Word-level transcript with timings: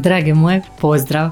Drage 0.00 0.34
moje, 0.34 0.62
pozdrav. 0.80 1.30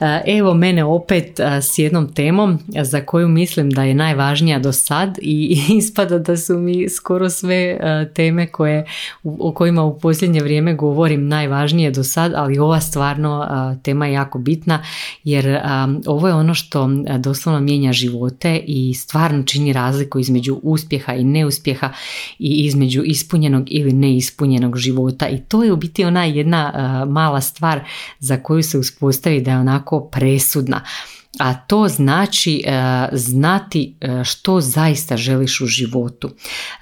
E, 0.00 0.20
evo 0.26 0.54
mene 0.54 0.84
opet 0.84 1.40
e, 1.40 1.62
s 1.62 1.78
jednom 1.78 2.12
temom 2.14 2.58
za 2.82 3.00
koju 3.00 3.28
mislim 3.28 3.70
da 3.70 3.84
je 3.84 3.94
najvažnija 3.94 4.58
do 4.58 4.72
sad 4.72 5.18
i 5.22 5.58
ispada 5.78 6.18
da 6.18 6.36
su 6.36 6.58
mi 6.58 6.88
skoro 6.88 7.30
sve 7.30 7.56
e, 7.56 8.08
teme 8.14 8.46
koje, 8.46 8.86
o 9.24 9.52
kojima 9.52 9.82
u 9.82 9.98
posljednje 9.98 10.40
vrijeme 10.40 10.74
govorim 10.74 11.28
najvažnije 11.28 11.90
do 11.90 12.04
sad, 12.04 12.32
ali 12.36 12.58
ova 12.58 12.80
stvarno 12.80 13.46
tema 13.82 14.06
je 14.06 14.12
jako 14.12 14.38
bitna 14.38 14.82
jer 15.24 15.60
ovo 16.06 16.28
je 16.28 16.34
ono 16.34 16.54
što 16.54 16.88
doslovno 17.18 17.60
mijenja 17.60 17.92
živote 17.92 18.60
i 18.66 18.94
stvarno 18.94 19.42
čini 19.42 19.72
razliku 19.72 20.18
između 20.18 20.60
uspjeha 20.62 21.14
i 21.14 21.24
neuspjeha 21.24 21.92
i 22.38 22.48
između 22.48 23.02
ispunjenog 23.02 23.64
ili 23.66 23.92
neispunjenog 23.92 24.76
života 24.76 25.28
i 25.28 25.40
to 25.40 25.62
je 25.62 25.72
u 25.72 25.76
biti 25.76 26.04
ona 26.04 26.24
jedna 26.24 26.72
mala 27.08 27.40
stvar 27.40 27.80
za 28.18 28.42
koju 28.42 28.62
se 28.62 28.78
uspostavi 28.78 29.40
da 29.40 29.50
je 29.50 29.58
onako 29.58 30.00
presudna 30.00 30.84
a 31.38 31.54
to 31.54 31.88
znači 31.88 32.62
e, 32.66 32.72
znati 33.12 33.96
e, 34.00 34.24
što 34.24 34.60
zaista 34.60 35.16
želiš 35.16 35.60
u 35.60 35.66
životu. 35.66 36.30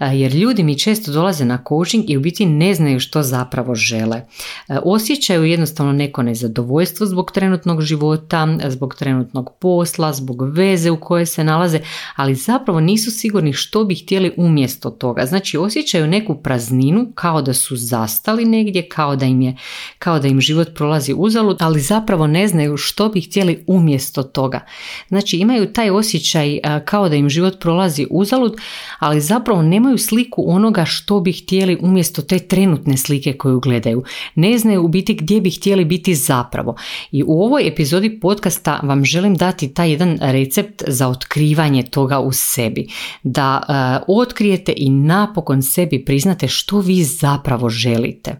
E, 0.01 0.07
jer 0.07 0.35
ljudi 0.35 0.63
mi 0.63 0.79
često 0.79 1.13
dolaze 1.13 1.45
na 1.45 1.65
coaching 1.69 2.11
i 2.11 2.17
u 2.17 2.21
biti 2.21 2.47
ne 2.47 2.75
znaju 2.75 3.01
što 3.01 3.23
zapravo 3.23 3.75
žele. 3.75 4.23
Osjećaju 4.69 5.45
jednostavno 5.45 5.93
neko 5.93 6.23
nezadovoljstvo 6.23 7.07
zbog 7.07 7.31
trenutnog 7.33 7.83
života, 7.83 8.59
zbog 8.69 8.95
trenutnog 8.95 9.51
posla, 9.61 10.13
zbog 10.13 10.43
veze 10.43 10.91
u 10.91 11.01
kojoj 11.01 11.27
se 11.27 11.45
nalaze, 11.45 11.81
ali 12.17 12.35
zapravo 12.35 12.81
nisu 12.81 13.11
sigurni 13.11 13.53
što 13.53 13.85
bi 13.85 13.95
htjeli 13.95 14.35
umjesto 14.37 14.91
toga. 14.91 15.27
Znači 15.27 15.59
osjećaju 15.59 16.07
neku 16.07 16.43
prazninu 16.43 17.13
kao 17.15 17.43
da 17.43 17.55
su 17.55 17.77
zastali 17.77 18.45
negdje, 18.45 18.89
kao 18.89 19.17
da 19.17 19.27
im 19.27 19.41
je 19.41 19.57
kao 19.99 20.19
da 20.19 20.29
im 20.29 20.41
život 20.41 20.69
prolazi 20.75 21.15
uzalud, 21.17 21.57
ali 21.61 21.81
zapravo 21.81 22.27
ne 22.27 22.49
znaju 22.49 22.77
što 22.77 23.09
bi 23.09 23.21
htjeli 23.21 23.65
umjesto 23.67 24.23
toga 24.23 24.38
toga. 24.39 24.61
Znači 25.09 25.37
imaju 25.37 25.73
taj 25.73 25.91
osjećaj 25.91 26.59
kao 26.85 27.09
da 27.09 27.17
im 27.17 27.29
život 27.29 27.61
prolazi 27.61 28.07
uzalud, 28.11 28.57
ali 28.99 29.21
zapravo 29.21 29.63
nemaju 29.63 29.99
sliku 29.99 30.45
onoga 30.47 30.85
što 30.85 31.21
bi 31.21 31.33
htjeli 31.33 31.79
umjesto 31.81 32.23
te 32.23 32.39
trenutne 32.39 32.97
slike 32.97 33.33
koju 33.33 33.61
gledaju. 33.61 34.05
Ne 34.35 34.59
znaju 34.59 34.85
u 34.85 34.89
biti 34.89 35.15
gdje 35.15 35.41
bi 35.41 35.51
htjeli 35.51 35.85
biti 35.85 36.15
zapravo. 36.15 36.77
I 37.13 37.23
u 37.27 37.43
ovoj 37.43 37.69
epizodi 37.69 38.21
podcasta 38.21 38.81
vam 38.83 39.05
želim 39.05 39.35
dati 39.35 39.75
taj 39.75 39.91
jedan 39.91 40.19
recept 40.21 40.83
za 40.87 41.09
otkrivanje 41.09 41.83
toga 41.83 42.21
u 42.21 42.33
sebi. 42.33 42.87
Da 43.23 43.63
otkrijete 44.09 44.73
i 44.77 44.91
napokon 44.91 45.63
sebi 45.63 46.05
priznate 46.05 46.49
što 46.49 46.81
vi 46.81 47.05
zapravo 47.05 47.71
želite. 47.71 48.35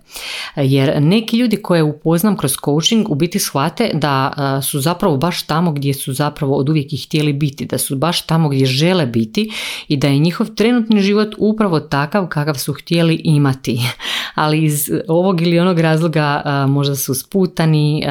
Jer 0.57 1.03
neki 1.03 1.39
ljudi 1.39 1.57
koje 1.57 1.83
upoznam 1.83 2.37
kroz 2.37 2.53
coaching 2.65 3.11
u 3.11 3.15
biti 3.15 3.39
shvate 3.39 3.91
da 3.95 4.33
su 4.63 4.81
zapravo 4.81 5.17
baš 5.17 5.43
tamo 5.43 5.73
gdje 5.73 5.88
su 5.95 6.13
zapravo 6.13 6.57
od 6.57 6.69
uvijek 6.69 6.93
i 6.93 6.97
htjeli 6.97 7.33
biti, 7.33 7.67
da 7.67 7.79
su 7.79 7.97
baš 7.97 8.27
tamo 8.27 8.49
gdje 8.49 8.67
žele 8.67 9.07
biti 9.07 9.51
i 9.89 9.97
da 9.97 10.09
je 10.09 10.19
njihov 10.19 10.47
trenutni 10.47 11.01
život 11.01 11.35
upravo 11.39 11.81
takav 11.81 12.27
kakav 12.27 12.55
su 12.55 12.73
htjeli 12.73 13.21
imati. 13.25 13.81
Ali 14.35 14.65
iz 14.65 14.91
ovog 15.09 15.43
ili 15.43 15.59
onog 15.59 15.81
razloga 15.81 16.43
možda 16.69 16.97
su 16.97 17.15
sputani 17.15 18.05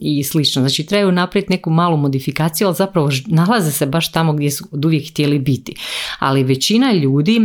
i 0.00 0.24
slično. 0.24 0.62
Znači 0.62 0.86
trebaju 0.86 1.12
napraviti 1.12 1.52
neku 1.52 1.70
malu 1.70 1.96
modifikaciju, 1.96 2.66
ali 2.66 2.76
zapravo 2.76 3.10
nalaze 3.26 3.70
se 3.70 3.86
baš 3.86 4.12
tamo 4.12 4.32
gdje 4.32 4.50
su 4.50 4.64
od 4.70 4.84
uvijek 4.84 5.10
htjeli 5.10 5.38
biti. 5.38 5.74
Ali 6.18 6.44
većina 6.44 6.92
ljudi 6.92 7.40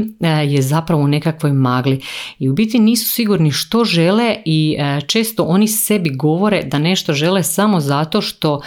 je 0.48 0.62
zapravo 0.62 1.02
u 1.02 1.08
nekakvoj 1.08 1.54
magli 1.54 2.02
i 2.40 2.50
u 2.50 2.54
biti 2.54 2.80
nisu 2.80 3.12
sigurni 3.12 3.52
što 3.52 3.86
žele 3.86 4.36
i 4.46 4.78
često 5.08 5.44
oni 5.44 5.68
sebi 5.68 6.10
govore 6.10 6.64
da 6.64 6.80
nešto 6.80 7.14
žele 7.14 7.44
samo 7.44 7.80
zato 7.80 8.22
što 8.22 8.62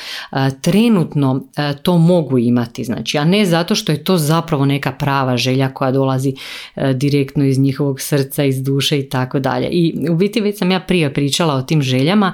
trenutno 0.60 1.42
E, 1.56 1.74
to 1.82 1.98
mogu 1.98 2.38
imati, 2.38 2.84
znači, 2.84 3.18
a 3.18 3.24
ne 3.24 3.46
zato 3.46 3.74
što 3.74 3.92
je 3.92 4.04
to 4.04 4.18
zapravo 4.18 4.64
neka 4.64 4.92
prava 4.92 5.36
želja 5.36 5.74
koja 5.74 5.90
dolazi 5.90 6.34
e, 6.76 6.92
direktno 6.92 7.44
iz 7.44 7.58
njihovog 7.58 8.00
srca, 8.00 8.44
iz 8.44 8.62
duše 8.62 8.98
i 8.98 9.08
tako 9.08 9.40
dalje. 9.40 9.68
I 9.68 9.94
u 10.10 10.14
biti 10.14 10.40
već 10.40 10.58
sam 10.58 10.70
ja 10.70 10.80
prije 10.80 11.14
pričala 11.14 11.54
o 11.54 11.62
tim 11.62 11.82
željama 11.82 12.32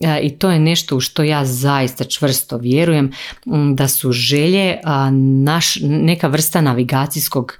e, 0.00 0.20
i 0.22 0.30
to 0.30 0.50
je 0.50 0.58
nešto 0.58 0.96
u 0.96 1.00
što 1.00 1.22
ja 1.22 1.44
zaista 1.44 2.04
čvrsto 2.04 2.58
vjerujem 2.58 3.10
da 3.74 3.88
su 3.88 4.12
želje 4.12 4.76
naš, 5.44 5.76
neka 5.82 6.28
vrsta 6.28 6.60
navigacijskog 6.60 7.58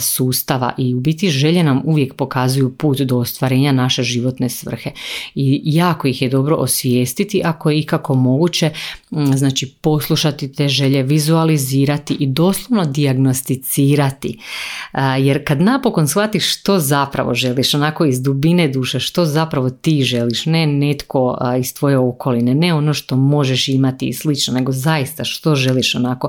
sustava 0.00 0.74
i 0.78 0.94
u 0.94 1.00
biti 1.00 1.30
želje 1.30 1.62
nam 1.62 1.82
uvijek 1.84 2.14
pokazuju 2.14 2.61
put 2.70 3.00
do 3.00 3.18
ostvarenja 3.18 3.72
naše 3.72 4.02
životne 4.02 4.48
svrhe 4.48 4.90
i 5.34 5.60
jako 5.64 6.08
ih 6.08 6.22
je 6.22 6.28
dobro 6.28 6.56
osvijestiti 6.56 7.42
ako 7.44 7.70
je 7.70 7.78
ikako 7.78 8.14
moguće 8.14 8.70
znači 9.34 9.74
poslušati 9.80 10.52
te 10.52 10.68
želje, 10.68 11.02
vizualizirati 11.02 12.14
i 12.14 12.26
doslovno 12.26 12.84
dijagnosticirati. 12.84 14.38
Jer 15.18 15.44
kad 15.46 15.60
napokon 15.60 16.08
shvatiš 16.08 16.56
što 16.56 16.78
zapravo 16.78 17.34
želiš, 17.34 17.74
onako 17.74 18.04
iz 18.04 18.22
dubine 18.22 18.68
duše, 18.68 19.00
što 19.00 19.24
zapravo 19.24 19.70
ti 19.70 20.02
želiš, 20.02 20.46
ne 20.46 20.66
netko 20.66 21.38
iz 21.60 21.74
tvoje 21.74 21.98
okoline, 21.98 22.54
ne 22.54 22.74
ono 22.74 22.94
što 22.94 23.16
možeš 23.16 23.68
imati 23.68 24.06
i 24.06 24.12
slično, 24.12 24.54
nego 24.54 24.72
zaista 24.72 25.24
što 25.24 25.54
želiš 25.54 25.94
onako 25.94 26.28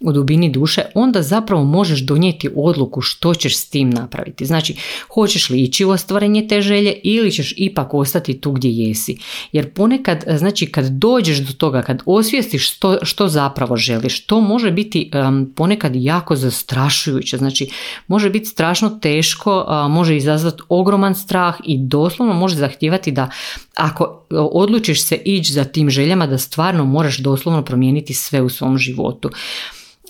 u 0.00 0.12
dubini 0.12 0.50
duše, 0.50 0.82
onda 0.94 1.22
zapravo 1.22 1.64
možeš 1.64 2.00
donijeti 2.00 2.50
odluku 2.56 3.00
što 3.00 3.34
ćeš 3.34 3.58
s 3.58 3.70
tim 3.70 3.90
napraviti. 3.90 4.46
Znači, 4.46 4.76
hoćeš 5.14 5.50
li 5.50 5.62
ići 5.62 5.84
u 5.84 5.90
ostvarenje 5.90 6.48
te 6.48 6.60
želje 6.60 7.00
ili 7.02 7.32
ćeš 7.32 7.54
ipak 7.56 7.94
ostati 7.94 8.40
tu 8.40 8.52
gdje 8.52 8.70
jesi. 8.70 9.18
Jer 9.52 9.72
ponekad, 9.72 10.24
znači 10.36 10.66
kad 10.66 10.84
dođeš 10.84 11.38
do 11.38 11.52
toga, 11.52 11.82
kad 11.82 12.02
osvijestiš 12.06 12.70
što, 12.70 12.98
što 13.02 13.28
zapravo 13.28 13.76
želiš, 13.76 14.26
to 14.26 14.40
može 14.40 14.70
biti 14.70 15.10
ponekad 15.54 15.92
jako 15.94 16.36
zastrašujuće. 16.36 17.36
Znači, 17.36 17.70
može 18.06 18.30
biti 18.30 18.46
strašno 18.46 18.98
teško, 19.02 19.66
može 19.90 20.16
izazvati 20.16 20.62
ogroman 20.68 21.14
strah 21.14 21.54
i 21.64 21.78
doslovno 21.78 22.34
može 22.34 22.56
zahtijevati 22.56 23.12
da 23.12 23.30
ako 23.74 24.26
odlučiš 24.30 25.02
se 25.02 25.22
ići 25.24 25.52
za 25.52 25.64
tim 25.64 25.90
željama, 25.90 26.26
da 26.26 26.38
stvarno 26.38 26.84
moraš 26.84 27.18
doslovno 27.18 27.62
promijeniti 27.62 28.14
sve 28.14 28.42
u 28.42 28.48
svom 28.48 28.78
životu. 28.78 29.30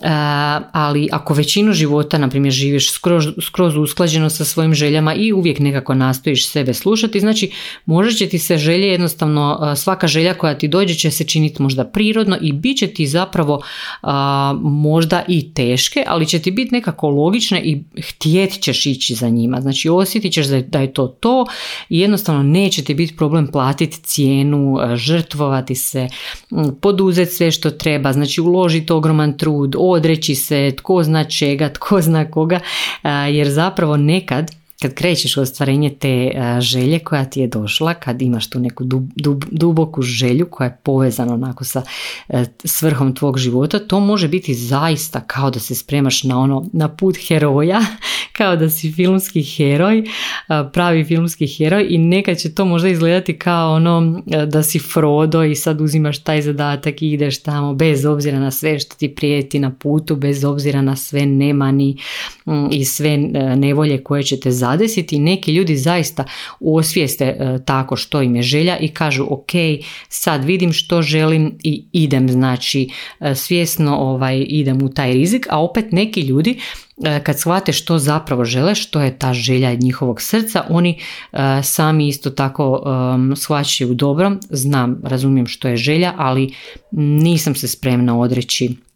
E, 0.01 0.09
ali 0.71 1.09
ako 1.11 1.33
većinu 1.33 1.73
života, 1.73 2.17
na 2.17 2.29
primjer, 2.29 2.53
živiš 2.53 2.91
skroz, 2.91 3.25
skroz 3.41 3.75
usklađeno 3.77 4.29
sa 4.29 4.45
svojim 4.45 4.73
željama 4.73 5.13
i 5.13 5.33
uvijek 5.33 5.59
nekako 5.59 5.93
nastojiš 5.93 6.47
sebe 6.47 6.73
slušati, 6.73 7.19
znači 7.19 7.51
možda 7.85 8.13
će 8.13 8.29
ti 8.29 8.39
se 8.39 8.57
želje 8.57 8.87
jednostavno, 8.87 9.71
e, 9.71 9.75
svaka 9.75 10.07
želja 10.07 10.33
koja 10.33 10.57
ti 10.57 10.67
dođe 10.67 10.93
će 10.93 11.11
se 11.11 11.23
činiti 11.23 11.61
možda 11.61 11.85
prirodno 11.85 12.37
i 12.41 12.53
bit 12.53 12.77
će 12.77 12.87
ti 12.87 13.07
zapravo 13.07 13.61
možda 14.61 15.23
i 15.27 15.53
teške, 15.53 16.03
ali 16.07 16.25
će 16.25 16.39
ti 16.39 16.51
biti 16.51 16.73
nekako 16.73 17.09
logične 17.09 17.61
i 17.61 17.83
htjet 18.01 18.61
ćeš 18.61 18.85
ići 18.85 19.15
za 19.15 19.29
njima. 19.29 19.61
Znači 19.61 19.89
osjetit 19.89 20.33
ćeš 20.33 20.45
da 20.45 20.79
je 20.79 20.93
to 20.93 21.07
to 21.07 21.45
i 21.89 21.99
jednostavno 21.99 22.43
neće 22.43 22.83
ti 22.83 22.93
biti 22.93 23.15
problem 23.15 23.47
platiti 23.47 23.99
cijenu, 24.03 24.77
e, 24.81 24.95
žrtvovati 24.95 25.75
se, 25.75 26.07
poduzeti 26.81 27.31
sve 27.31 27.51
što 27.51 27.69
treba, 27.69 28.13
znači 28.13 28.41
uložiti 28.41 28.93
ogroman 28.93 29.37
trud, 29.37 29.75
odreći 29.91 30.35
se, 30.35 30.71
tko 30.77 31.03
zna 31.03 31.23
čega, 31.23 31.69
tko 31.69 32.01
zna 32.01 32.31
koga, 32.31 32.59
jer 33.31 33.49
zapravo 33.49 33.97
nekad 33.97 34.51
kad 34.81 34.93
krećeš 34.93 35.37
u 35.37 35.41
ostvarenje 35.41 35.89
te 35.89 36.31
želje 36.59 36.99
koja 36.99 37.25
ti 37.25 37.39
je 37.39 37.47
došla, 37.47 37.93
kad 37.93 38.21
imaš 38.21 38.49
tu 38.49 38.59
neku 38.59 38.83
duboku 39.51 40.01
želju 40.01 40.47
koja 40.51 40.65
je 40.65 40.77
povezana 40.83 41.33
onako 41.33 41.63
sa 41.63 41.83
e, 42.29 42.45
svrhom 42.63 43.15
tvog 43.15 43.37
života, 43.37 43.79
to 43.79 43.99
može 43.99 44.27
biti 44.27 44.53
zaista 44.53 45.21
kao 45.27 45.49
da 45.49 45.59
se 45.59 45.75
spremaš 45.75 46.23
na 46.23 46.39
ono 46.39 46.65
na 46.73 46.95
put 46.95 47.17
heroja, 47.27 47.81
kao 48.37 48.55
da 48.55 48.69
si 48.69 48.91
filmski 48.91 49.43
heroj, 49.43 50.03
pravi 50.73 51.03
filmski 51.05 51.47
heroj 51.47 51.87
i 51.89 51.97
nekad 51.97 52.37
će 52.37 52.55
to 52.55 52.65
možda 52.65 52.89
izgledati 52.89 53.39
kao 53.39 53.73
ono 53.73 54.21
e, 54.31 54.45
da 54.45 54.63
si 54.63 54.79
Frodo 54.79 55.43
i 55.43 55.55
sad 55.55 55.81
uzimaš 55.81 56.19
taj 56.19 56.41
zadatak 56.41 57.01
i 57.01 57.11
ideš 57.11 57.41
tamo 57.41 57.73
bez 57.73 58.05
obzira 58.05 58.39
na 58.39 58.51
sve 58.51 58.79
što 58.79 58.95
ti 58.95 59.15
prijeti 59.15 59.59
na 59.59 59.71
putu, 59.79 60.15
bez 60.15 60.43
obzira 60.43 60.81
na 60.81 60.95
sve 60.95 61.25
nemani 61.25 61.97
mm, 62.45 62.67
i 62.71 62.85
sve 62.85 63.09
e, 63.09 63.55
nevolje 63.55 64.03
koje 64.03 64.23
će 64.23 64.39
te 64.39 64.51
zadesiti 64.71 65.15
i 65.15 65.19
neki 65.19 65.53
ljudi 65.53 65.77
zaista 65.77 66.23
osvijeste 66.59 67.25
e, 67.25 67.59
tako 67.65 67.95
što 67.95 68.21
im 68.21 68.35
je 68.35 68.41
želja 68.41 68.77
i 68.77 68.87
kažu 68.87 69.25
ok, 69.29 69.51
sad 70.09 70.43
vidim 70.43 70.73
što 70.73 71.01
želim 71.01 71.57
i 71.63 71.85
idem, 71.91 72.29
znači 72.29 72.89
e, 73.19 73.35
svjesno 73.35 73.97
ovaj, 73.97 74.45
idem 74.47 74.83
u 74.83 74.89
taj 74.89 75.13
rizik, 75.13 75.47
a 75.49 75.63
opet 75.63 75.91
neki 75.91 76.21
ljudi 76.21 76.59
E, 77.05 77.23
kad 77.23 77.39
shvate 77.39 77.73
što 77.73 77.99
zapravo 77.99 78.45
žele, 78.45 78.75
što 78.75 79.01
je 79.01 79.19
ta 79.19 79.33
želja 79.33 79.73
njihovog 79.73 80.21
srca, 80.21 80.63
oni 80.69 80.99
e, 81.31 81.37
sami 81.63 82.07
isto 82.07 82.29
tako 82.29 82.83
shvaćaju 83.35 83.93
dobro, 83.93 84.31
znam, 84.49 85.01
razumijem 85.03 85.47
što 85.47 85.67
je 85.67 85.77
želja, 85.77 86.13
ali 86.17 86.53
nisam 86.91 87.55
se 87.55 87.67
spremna 87.67 88.19
odreći 88.19 88.86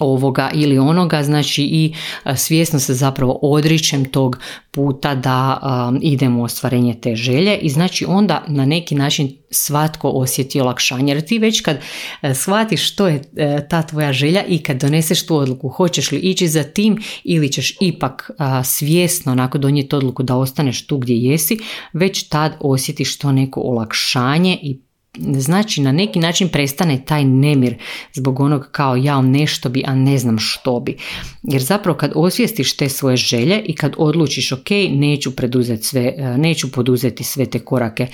ovoga 0.00 0.50
ili 0.54 0.78
onoga, 0.78 1.22
znači 1.22 1.62
i 1.62 1.94
svjesno 2.36 2.80
se 2.80 2.94
zapravo 2.94 3.38
odričem 3.42 4.04
tog 4.04 4.38
puta 4.70 5.14
da 5.14 5.60
idem 6.02 6.38
u 6.38 6.44
ostvarenje 6.44 6.94
te 6.94 7.16
želje 7.16 7.56
i 7.56 7.68
znači 7.68 8.04
onda 8.08 8.44
na 8.48 8.64
neki 8.64 8.94
način 8.94 9.36
svatko 9.50 10.08
osjeti 10.08 10.60
olakšanje. 10.60 11.12
Jer 11.12 11.26
ti 11.26 11.38
već 11.38 11.60
kad 11.60 11.78
e, 12.22 12.34
shvatiš 12.34 12.92
što 12.92 13.08
je 13.08 13.22
e, 13.36 13.68
ta 13.68 13.82
tvoja 13.82 14.12
želja 14.12 14.44
i 14.48 14.58
kad 14.58 14.80
doneseš 14.80 15.26
tu 15.26 15.36
odluku, 15.36 15.68
hoćeš 15.68 16.12
li 16.12 16.18
ići 16.18 16.48
za 16.48 16.62
tim 16.62 16.98
ili 17.24 17.52
ćeš 17.52 17.76
ipak 17.80 18.30
svjesno 18.64 19.32
onako 19.32 19.58
donijeti 19.58 19.96
odluku 19.96 20.22
da 20.22 20.36
ostaneš 20.36 20.86
tu 20.86 20.98
gdje 20.98 21.14
jesi, 21.14 21.58
već 21.92 22.28
tad 22.28 22.52
osjetiš 22.60 23.18
to 23.18 23.32
neko 23.32 23.60
olakšanje 23.60 24.58
i 24.62 24.89
znači 25.18 25.80
na 25.80 25.92
neki 25.92 26.18
način 26.18 26.48
prestane 26.48 27.04
taj 27.04 27.24
nemir 27.24 27.74
zbog 28.12 28.40
onog 28.40 28.68
kao 28.72 28.96
ja 28.96 29.20
nešto 29.20 29.68
bi, 29.68 29.82
a 29.86 29.94
ne 29.94 30.18
znam 30.18 30.38
što 30.38 30.80
bi. 30.80 30.96
Jer 31.42 31.62
zapravo 31.62 31.98
kad 31.98 32.12
osvijestiš 32.14 32.76
te 32.76 32.88
svoje 32.88 33.16
želje 33.16 33.62
i 33.64 33.74
kad 33.74 33.92
odlučiš 33.98 34.52
ok, 34.52 34.70
neću, 34.90 35.36
preduzeti 35.36 35.82
sve, 35.82 36.14
e, 36.16 36.38
neću 36.38 36.72
poduzeti 36.72 37.24
sve 37.24 37.46
te 37.46 37.58
korake 37.58 38.06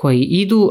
koji 0.00 0.20
idu 0.20 0.70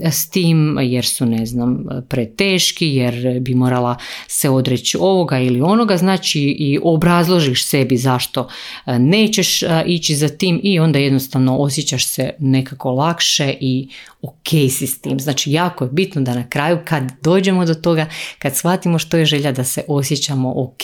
s 0.00 0.30
tim 0.30 0.78
jer 0.82 1.04
su 1.04 1.26
ne 1.26 1.46
znam 1.46 1.84
preteški, 2.08 2.88
jer 2.88 3.40
bi 3.40 3.54
morala 3.54 3.96
se 4.26 4.50
odreći 4.50 4.98
ovoga 5.00 5.38
ili 5.38 5.60
onoga, 5.60 5.96
znači 5.96 6.40
i 6.40 6.78
obrazložiš 6.82 7.66
sebi 7.66 7.96
zašto 7.96 8.48
nećeš 8.86 9.60
ići 9.86 10.14
za 10.14 10.28
tim 10.28 10.60
i 10.62 10.78
onda 10.78 10.98
jednostavno 10.98 11.56
osjećaš 11.56 12.06
se 12.06 12.30
nekako 12.38 12.90
lakše 12.90 13.54
i 13.60 13.88
ok 14.22 14.48
si 14.48 14.86
s 14.86 15.00
tim. 15.00 15.20
Znači 15.20 15.52
jako 15.52 15.84
je 15.84 15.90
bitno 15.92 16.22
da 16.22 16.34
na 16.34 16.48
kraju 16.48 16.78
kad 16.84 17.12
dođemo 17.22 17.64
do 17.64 17.74
toga, 17.74 18.06
kad 18.38 18.56
shvatimo 18.56 18.98
što 18.98 19.16
je 19.16 19.24
želja 19.24 19.52
da 19.52 19.64
se 19.64 19.82
osjećamo 19.88 20.52
ok 20.56 20.82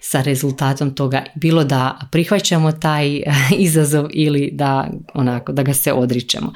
sa 0.00 0.22
rezultatom 0.22 0.94
toga, 0.94 1.24
bilo 1.34 1.64
da 1.64 1.98
prihvaćamo 2.12 2.72
taj 2.72 3.22
izazov 3.58 4.06
ili 4.12 4.50
da 4.52 4.88
onako 5.14 5.52
da 5.52 5.62
ga 5.62 5.74
se 5.74 5.92
odričemo. 5.92 6.52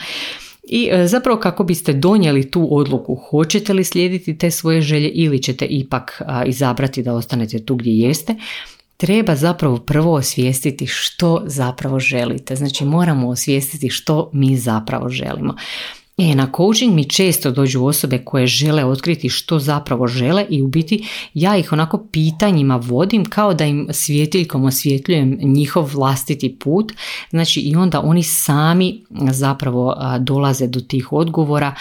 I 0.63 0.89
e, 0.93 1.07
zapravo 1.07 1.41
kako 1.41 1.65
biste 1.65 1.93
donijeli 1.93 2.51
tu 2.51 2.69
odluku, 2.71 3.15
hoćete 3.15 3.73
li 3.73 3.85
slijediti 3.85 4.39
te 4.39 4.51
svoje 4.51 4.81
želje 4.81 5.09
ili 5.09 5.43
ćete 5.43 5.65
ipak 5.65 6.23
izabrati 6.47 7.03
da 7.03 7.15
ostanete 7.15 7.65
tu 7.65 7.77
gdje 7.77 7.93
jeste, 7.93 8.35
treba 8.97 9.37
zapravo 9.37 9.79
prvo 9.79 10.15
osvijestiti 10.15 10.87
što 10.87 11.43
zapravo 11.47 12.01
želite. 12.01 12.57
Znači 12.57 12.85
moramo 12.85 13.29
osvijestiti 13.29 13.89
što 13.89 14.31
mi 14.33 14.57
zapravo 14.57 15.09
želimo. 15.09 15.55
E, 16.19 16.35
na 16.35 16.49
coaching 16.57 16.95
mi 16.95 17.05
često 17.05 17.51
dođu 17.51 17.85
osobe 17.85 18.19
koje 18.19 18.47
žele 18.47 18.85
otkriti 18.85 19.29
što 19.29 19.59
zapravo 19.59 20.07
žele 20.07 20.47
i 20.51 20.63
u 20.63 20.69
biti 20.69 21.09
ja 21.35 21.57
ih 21.57 21.73
onako 21.73 22.07
pitanjima 22.13 22.77
vodim 22.77 23.25
kao 23.25 23.55
da 23.55 23.65
im 23.65 23.89
svjetiljkom 23.91 24.65
osvjetljujem 24.65 25.39
njihov 25.43 25.91
vlastiti 25.93 26.57
put. 26.59 26.93
Znači 27.31 27.61
i 27.61 27.77
onda 27.77 28.01
oni 28.01 28.23
sami 28.23 29.05
zapravo 29.31 29.97
dolaze 30.21 30.67
do 30.67 30.81
tih 30.81 31.13
odgovora 31.13 31.75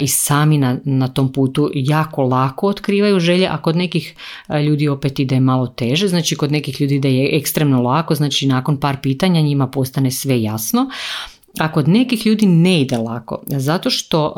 i 0.00 0.08
sami 0.08 0.58
na, 0.58 0.78
na 0.84 1.08
tom 1.08 1.32
putu 1.32 1.70
jako 1.74 2.22
lako 2.22 2.66
otkrivaju 2.66 3.20
želje, 3.20 3.46
a 3.46 3.62
kod 3.62 3.76
nekih 3.76 4.14
ljudi 4.66 4.88
opet 4.88 5.18
ide 5.18 5.40
malo 5.40 5.66
teže. 5.66 6.08
Znači 6.08 6.36
kod 6.36 6.52
nekih 6.52 6.80
ljudi 6.80 6.98
da 6.98 7.08
je 7.08 7.36
ekstremno 7.36 7.82
lako, 7.82 8.14
znači 8.14 8.46
nakon 8.46 8.80
par 8.80 8.96
pitanja 9.02 9.40
njima 9.40 9.66
postane 9.66 10.10
sve 10.10 10.42
jasno 10.42 10.90
a 11.58 11.72
kod 11.72 11.88
nekih 11.88 12.26
ljudi 12.26 12.46
ne 12.46 12.80
ide 12.80 12.98
lako 12.98 13.42
zato 13.46 13.90
što 13.90 14.34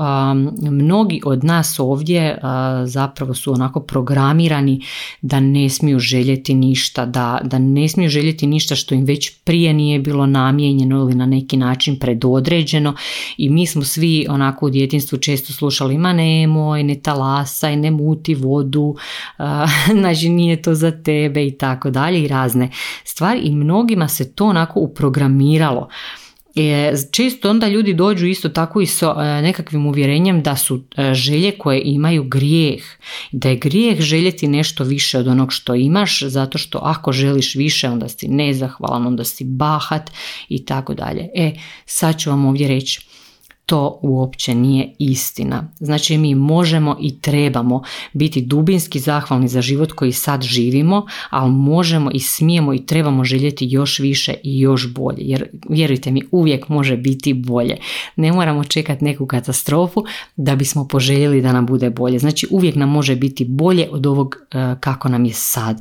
mnogi 0.61 1.21
od 1.25 1.45
nas 1.45 1.79
ovdje 1.79 2.39
zapravo 2.85 3.35
su 3.35 3.53
onako 3.53 3.81
programirani 3.81 4.85
da 5.23 5.41
ne 5.41 5.69
smiju 5.69 5.99
željeti 5.99 6.55
ništa 6.55 7.07
da, 7.07 7.41
da 7.45 7.59
ne 7.59 7.89
smiju 7.89 8.09
željeti 8.09 8.47
ništa 8.47 8.75
što 8.75 8.95
im 8.95 9.05
već 9.05 9.31
prije 9.45 9.73
nije 9.73 9.99
bilo 9.99 10.27
namijenjeno 10.27 10.97
ili 10.99 11.15
na 11.15 11.27
neki 11.27 11.57
način 11.57 11.99
predodređeno. 11.99 12.95
I 13.37 13.49
mi 13.49 13.67
smo 13.67 13.85
svi 13.85 14.27
onako 14.29 14.67
u 14.67 14.71
djetinstvu 14.71 15.19
često 15.19 15.53
slušali 15.53 15.99
ma 15.99 16.13
nemoj, 16.13 16.83
ne 16.83 16.95
talasaj, 16.95 17.77
ne 17.77 17.91
muti 17.91 18.35
vodu 18.35 18.97
znači 20.01 20.29
nije 20.29 20.63
to 20.63 20.75
za 20.75 20.91
tebe 20.91 21.47
i 21.47 21.59
tako 21.59 21.91
dalje 21.91 22.23
i 22.23 22.29
razne 22.29 22.71
stvari. 23.05 23.41
I 23.41 23.55
mnogima 23.55 24.09
se 24.09 24.33
to 24.33 24.47
onako 24.47 24.81
uprogramiralo 24.81 25.89
je, 26.63 26.97
često 27.11 27.51
onda 27.51 27.69
ljudi 27.69 27.95
dođu 27.95 28.27
isto 28.27 28.49
tako 28.49 28.81
i 28.81 28.87
sa 28.87 29.15
e, 29.19 29.43
nekakvim 29.43 29.87
uvjerenjem 29.87 30.43
da 30.43 30.57
su 30.57 30.83
e, 30.97 31.15
želje 31.15 31.51
koje 31.59 31.83
imaju 31.85 32.25
grijeh. 32.25 32.83
Da 33.33 33.49
je 33.49 33.57
grijeh 33.57 34.01
željeti 34.01 34.49
nešto 34.49 34.85
više 34.85 35.19
od 35.19 35.29
onog 35.29 35.53
što 35.53 35.75
imaš, 35.75 36.23
zato 36.23 36.59
što 36.59 36.79
ako 36.83 37.13
želiš 37.13 37.55
više 37.55 37.89
onda 37.89 38.09
si 38.09 38.29
nezahvalan, 38.29 39.07
onda 39.07 39.25
si 39.25 39.45
bahat 39.45 40.11
i 40.49 40.65
tako 40.65 40.95
dalje. 40.95 41.29
E, 41.35 41.53
sad 41.87 42.19
ću 42.19 42.31
vam 42.31 42.47
ovdje 42.47 42.69
reći 42.69 43.09
to 43.69 43.99
uopće 44.03 44.55
nije 44.55 44.95
istina. 44.99 45.69
Znači 45.81 46.19
mi 46.19 46.35
možemo 46.35 46.97
i 47.01 47.21
trebamo 47.21 47.83
biti 48.13 48.43
dubinski 48.43 48.99
zahvalni 49.01 49.49
za 49.49 49.63
život 49.63 49.93
koji 49.93 50.13
sad 50.13 50.43
živimo, 50.43 51.07
ali 51.31 51.51
možemo 51.51 52.11
i 52.11 52.21
smijemo 52.21 52.75
i 52.75 52.87
trebamo 52.87 53.25
željeti 53.25 53.67
još 53.71 53.99
više 53.99 54.35
i 54.43 54.61
još 54.61 54.95
bolje. 54.95 55.19
Jer 55.19 55.49
vjerujte 55.69 56.11
mi, 56.11 56.23
uvijek 56.31 56.69
može 56.69 56.97
biti 56.97 57.35
bolje. 57.35 57.77
Ne 58.17 58.33
moramo 58.33 58.65
čekati 58.65 59.05
neku 59.05 59.27
katastrofu 59.27 60.05
da 60.37 60.57
bismo 60.57 60.89
poželjeli 60.89 61.43
da 61.43 61.53
nam 61.53 61.67
bude 61.67 61.91
bolje. 61.91 62.19
Znači 62.19 62.47
uvijek 62.51 62.75
nam 62.75 62.89
može 62.89 63.17
biti 63.17 63.45
bolje 63.45 63.89
od 63.91 64.07
ovog 64.07 64.37
eh, 64.53 64.77
kako 64.81 65.09
nam 65.09 65.25
je 65.25 65.33
sad. 65.33 65.81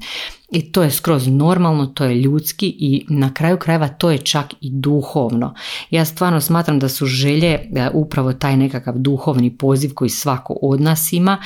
I 0.51 0.71
to 0.71 0.83
je 0.83 0.91
skroz 0.91 1.27
normalno, 1.27 1.85
to 1.85 2.03
je 2.03 2.15
ljudski 2.15 2.75
i 2.79 3.05
na 3.09 3.33
kraju 3.33 3.57
krajeva 3.57 3.87
to 3.87 4.11
je 4.11 4.17
čak 4.17 4.53
i 4.61 4.69
duhovno. 4.71 5.53
Ja 5.89 6.05
stvarno 6.05 6.41
smatram 6.41 6.79
da 6.79 6.89
su 6.89 7.05
želje 7.05 7.47
e, 7.53 7.89
upravo 7.93 8.33
taj 8.33 8.57
nekakav 8.57 8.93
duhovni 8.97 9.57
poziv 9.57 9.93
koji 9.93 10.09
svako 10.09 10.57
od 10.61 10.81
nas 10.81 11.13
ima 11.13 11.37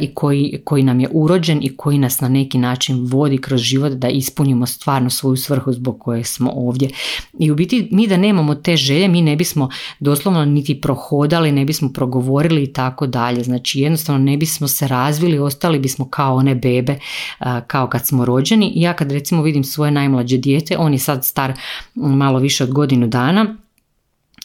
i 0.00 0.14
koji, 0.14 0.60
koji 0.64 0.82
nam 0.82 1.00
je 1.00 1.08
urođen 1.12 1.60
i 1.62 1.76
koji 1.76 1.98
nas 1.98 2.20
na 2.20 2.28
neki 2.28 2.58
način 2.58 3.06
vodi 3.06 3.38
kroz 3.38 3.60
život 3.60 3.92
da 3.92 4.08
ispunimo 4.08 4.66
stvarno 4.66 5.10
svoju 5.10 5.36
svrhu 5.36 5.72
zbog 5.72 6.00
koje 6.00 6.24
smo 6.24 6.50
ovdje. 6.54 6.90
I 7.38 7.50
u 7.50 7.54
biti 7.54 7.88
mi 7.90 8.06
da 8.06 8.16
nemamo 8.16 8.54
te 8.54 8.76
želje, 8.76 9.08
mi 9.08 9.22
ne 9.22 9.36
bismo 9.36 9.68
doslovno 10.00 10.44
niti 10.44 10.80
prohodali, 10.80 11.52
ne 11.52 11.64
bismo 11.64 11.92
progovorili 11.92 12.62
i 12.62 12.72
tako 12.72 13.06
dalje. 13.06 13.42
Znači 13.42 13.80
jednostavno 13.80 14.24
ne 14.24 14.36
bismo 14.36 14.68
se 14.68 14.88
razvili, 14.88 15.38
ostali 15.38 15.78
bismo 15.78 16.08
kao 16.08 16.36
one 16.36 16.54
bebe 16.54 16.92
e, 16.92 17.44
kao 17.66 17.86
kad 17.86 18.06
smo 18.06 18.24
rođeni. 18.24 18.72
Ja 18.74 18.92
kad 18.92 19.12
recimo 19.12 19.42
vidim 19.42 19.64
svoje 19.64 19.90
najmlađe 19.90 20.36
dijete, 20.36 20.78
on 20.78 20.92
je 20.92 20.98
sad 20.98 21.24
star 21.24 21.52
malo 21.94 22.38
više 22.38 22.64
od 22.64 22.70
godinu 22.70 23.06
dana, 23.06 23.56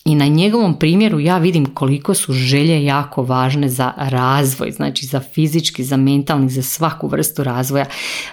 i 0.05 0.15
na 0.15 0.27
njegovom 0.27 0.79
primjeru 0.79 1.19
ja 1.19 1.37
vidim 1.37 1.65
koliko 1.65 2.13
su 2.13 2.33
želje 2.33 2.85
jako 2.85 3.23
važne 3.23 3.69
za 3.69 3.93
razvoj, 3.97 4.71
znači 4.71 5.05
za 5.05 5.19
fizički, 5.19 5.83
za 5.83 5.97
mentalni, 5.97 6.49
za 6.49 6.61
svaku 6.61 7.07
vrstu 7.07 7.43
razvoja. 7.43 7.85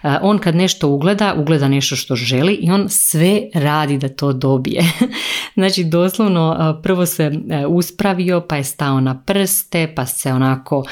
E, 0.02 0.16
on 0.22 0.38
kad 0.38 0.54
nešto 0.54 0.88
ugleda, 0.88 1.34
ugleda 1.38 1.68
nešto 1.68 1.96
što 1.96 2.16
želi 2.16 2.54
i 2.54 2.70
on 2.70 2.86
sve 2.88 3.42
radi 3.54 3.98
da 3.98 4.08
to 4.08 4.32
dobije. 4.32 4.84
znači 5.58 5.84
doslovno 5.84 6.56
e, 6.78 6.82
prvo 6.82 7.06
se 7.06 7.24
e, 7.24 7.66
uspravio, 7.66 8.40
pa 8.48 8.56
je 8.56 8.64
stao 8.64 9.00
na 9.00 9.22
prste, 9.26 9.92
pa 9.96 10.06
se 10.06 10.32
onako 10.32 10.84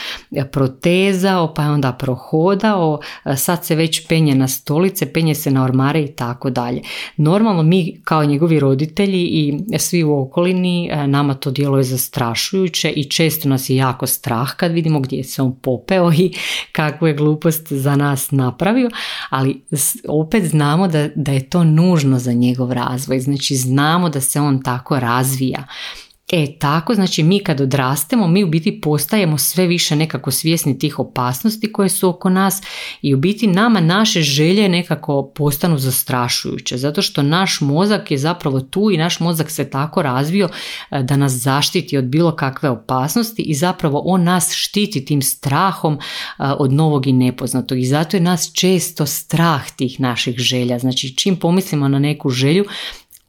protezao, 0.52 1.54
pa 1.54 1.62
je 1.62 1.70
onda 1.70 1.92
prohodao, 1.92 3.00
sad 3.36 3.64
se 3.64 3.74
već 3.74 4.06
penje 4.08 4.34
na 4.34 4.48
stolice, 4.48 5.12
penje 5.12 5.34
se 5.34 5.50
na 5.50 5.64
ormare 5.64 6.02
i 6.02 6.12
tako 6.12 6.50
dalje. 6.50 6.82
Normalno 7.16 7.62
mi 7.62 8.00
kao 8.04 8.24
njegovi 8.24 8.60
roditelji 8.60 9.22
i 9.22 9.58
svi 9.78 10.04
u 10.04 10.20
okolini 10.20 10.67
E, 10.90 11.06
nama 11.06 11.34
to 11.34 11.50
djeluje 11.50 11.84
zastrašujuće 11.84 12.90
i 12.90 13.04
često 13.04 13.48
nas 13.48 13.70
je 13.70 13.76
jako 13.76 14.06
strah 14.06 14.54
kad 14.56 14.72
vidimo 14.72 15.00
gdje 15.00 15.24
se 15.24 15.42
on 15.42 15.56
popeo 15.62 16.12
i 16.12 16.32
kakvu 16.72 17.06
je 17.06 17.14
glupost 17.14 17.72
za 17.72 17.96
nas 17.96 18.30
napravio, 18.30 18.90
ali 19.30 19.62
opet 20.08 20.44
znamo 20.44 20.88
da, 20.88 21.08
da 21.14 21.32
je 21.32 21.50
to 21.50 21.64
nužno 21.64 22.18
za 22.18 22.32
njegov 22.32 22.72
razvoj, 22.72 23.20
znači 23.20 23.56
znamo 23.56 24.08
da 24.08 24.20
se 24.20 24.40
on 24.40 24.62
tako 24.62 25.00
razvija 25.00 25.64
E 26.32 26.46
tako, 26.58 26.94
znači 26.94 27.22
mi 27.22 27.38
kad 27.38 27.60
odrastemo, 27.60 28.26
mi 28.26 28.44
u 28.44 28.46
biti 28.46 28.80
postajemo 28.80 29.38
sve 29.38 29.66
više 29.66 29.96
nekako 29.96 30.30
svjesni 30.30 30.78
tih 30.78 30.98
opasnosti 30.98 31.72
koje 31.72 31.88
su 31.88 32.08
oko 32.08 32.30
nas 32.30 32.62
i 33.02 33.14
u 33.14 33.16
biti 33.16 33.46
nama 33.46 33.80
naše 33.80 34.22
želje 34.22 34.68
nekako 34.68 35.32
postanu 35.34 35.78
zastrašujuće, 35.78 36.76
zato 36.76 37.02
što 37.02 37.22
naš 37.22 37.60
mozak 37.60 38.10
je 38.10 38.18
zapravo 38.18 38.60
tu 38.60 38.90
i 38.90 38.96
naš 38.96 39.20
mozak 39.20 39.50
se 39.50 39.70
tako 39.70 40.02
razvio 40.02 40.48
e, 40.90 41.02
da 41.02 41.16
nas 41.16 41.32
zaštiti 41.32 41.98
od 41.98 42.04
bilo 42.04 42.36
kakve 42.36 42.70
opasnosti 42.70 43.42
i 43.42 43.54
zapravo 43.54 44.02
on 44.04 44.24
nas 44.24 44.52
štiti 44.52 45.04
tim 45.04 45.22
strahom 45.22 45.94
e, 45.94 45.98
od 46.58 46.72
novog 46.72 47.06
i 47.06 47.12
nepoznatog 47.12 47.78
i 47.78 47.86
zato 47.86 48.16
je 48.16 48.20
nas 48.20 48.52
često 48.54 49.06
strah 49.06 49.70
tih 49.70 50.00
naših 50.00 50.38
želja, 50.38 50.78
znači 50.78 51.16
čim 51.16 51.36
pomislimo 51.36 51.88
na 51.88 51.98
neku 51.98 52.30
želju, 52.30 52.64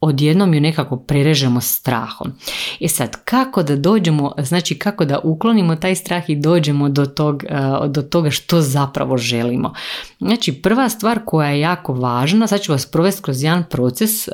odjednom 0.00 0.54
ju 0.54 0.60
nekako 0.60 0.96
prerežemo 0.96 1.60
strahom. 1.60 2.32
E 2.80 2.88
sad, 2.88 3.16
kako 3.24 3.62
da 3.62 3.76
dođemo, 3.76 4.32
znači 4.38 4.78
kako 4.78 5.04
da 5.04 5.18
uklonimo 5.18 5.76
taj 5.76 5.94
strah 5.94 6.30
i 6.30 6.36
dođemo 6.36 6.88
do, 6.88 7.06
tog, 7.06 7.44
e, 7.44 7.48
do 7.88 8.02
toga 8.02 8.30
što 8.30 8.60
zapravo 8.60 9.16
želimo. 9.16 9.72
Znači, 10.18 10.52
prva 10.52 10.88
stvar 10.88 11.20
koja 11.24 11.48
je 11.48 11.60
jako 11.60 11.92
važna, 11.92 12.46
sad 12.46 12.60
ću 12.60 12.72
vas 12.72 12.86
provesti 12.86 13.22
kroz 13.22 13.42
jedan 13.42 13.64
proces, 13.70 14.28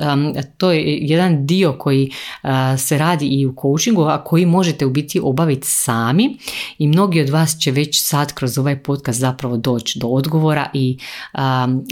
to 0.57 0.71
je 0.71 0.97
jedan 1.01 1.45
dio 1.45 1.75
koji 1.79 2.11
e, 2.43 2.77
se 2.77 2.97
radi 2.97 3.27
i 3.27 3.45
u 3.45 3.55
coachingu, 3.61 4.03
a 4.03 4.23
koji 4.23 4.45
možete 4.45 4.85
u 4.85 4.89
biti 4.89 5.19
obaviti 5.23 5.67
sami 5.67 6.37
i 6.77 6.87
mnogi 6.87 7.21
od 7.21 7.29
vas 7.29 7.59
će 7.59 7.71
već 7.71 8.03
sad 8.03 8.33
kroz 8.33 8.57
ovaj 8.57 8.83
podcast 8.83 9.19
zapravo 9.19 9.57
doći 9.57 9.99
do 9.99 10.07
odgovora 10.07 10.69
i 10.73 10.97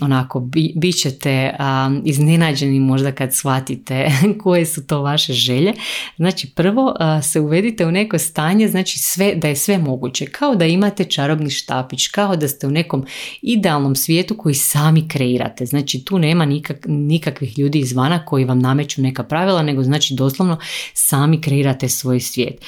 onako 0.02 0.40
bit 0.76 0.96
ćete 1.02 1.56
iznenađeni 2.04 2.80
možda 2.80 3.12
kad 3.12 3.36
shvatite 3.36 3.65
shvatite 3.66 4.12
koje 4.44 4.66
su 4.66 4.88
to 4.88 5.02
vaše 5.02 5.34
želje. 5.34 5.74
Znači 6.18 6.50
prvo 6.56 6.96
se 7.24 7.40
uvedite 7.40 7.86
u 7.86 7.92
neko 7.92 8.18
stanje, 8.18 8.68
znači 8.68 9.00
sve, 9.00 9.36
da 9.36 9.48
je 9.48 9.56
sve 9.56 9.78
moguće, 9.78 10.26
kao 10.26 10.56
da 10.56 10.66
imate 10.66 11.04
čarobni 11.04 11.50
štapić, 11.50 12.08
kao 12.08 12.36
da 12.36 12.48
ste 12.48 12.68
u 12.68 12.72
nekom 12.72 13.06
idealnom 13.42 13.96
svijetu 13.96 14.38
koji 14.38 14.56
sami 14.56 15.08
kreirate. 15.08 15.66
Znači 15.66 16.06
tu 16.06 16.20
nema 16.20 16.46
nikak, 16.46 16.86
nikakvih 16.88 17.60
ljudi 17.60 17.80
izvana 17.80 18.26
koji 18.26 18.46
vam 18.46 18.60
nameću 18.60 19.02
neka 19.02 19.24
pravila, 19.24 19.64
nego 19.64 19.84
znači 19.84 20.14
doslovno 20.14 20.58
sami 20.94 21.42
kreirate 21.42 21.90
svoj 21.90 22.20
svijet. 22.20 22.66